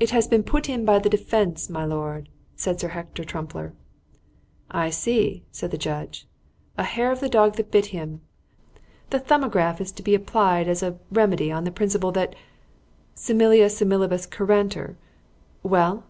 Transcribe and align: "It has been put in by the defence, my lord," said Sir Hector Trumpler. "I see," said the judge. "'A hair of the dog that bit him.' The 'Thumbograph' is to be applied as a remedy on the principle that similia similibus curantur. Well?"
"It 0.00 0.08
has 0.08 0.26
been 0.26 0.42
put 0.42 0.70
in 0.70 0.86
by 0.86 0.98
the 0.98 1.10
defence, 1.10 1.68
my 1.68 1.84
lord," 1.84 2.30
said 2.56 2.80
Sir 2.80 2.88
Hector 2.88 3.24
Trumpler. 3.24 3.74
"I 4.70 4.88
see," 4.88 5.44
said 5.52 5.70
the 5.70 5.76
judge. 5.76 6.26
"'A 6.78 6.84
hair 6.84 7.12
of 7.12 7.20
the 7.20 7.28
dog 7.28 7.56
that 7.56 7.70
bit 7.70 7.84
him.' 7.92 8.22
The 9.10 9.18
'Thumbograph' 9.20 9.82
is 9.82 9.92
to 9.92 10.02
be 10.02 10.14
applied 10.14 10.66
as 10.66 10.82
a 10.82 10.98
remedy 11.12 11.52
on 11.52 11.64
the 11.64 11.70
principle 11.70 12.10
that 12.12 12.34
similia 13.14 13.66
similibus 13.66 14.26
curantur. 14.26 14.96
Well?" 15.62 16.04